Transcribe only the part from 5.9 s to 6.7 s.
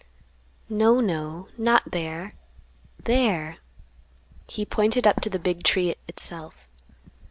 itself.